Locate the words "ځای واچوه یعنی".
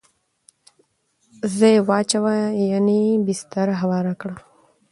1.57-2.99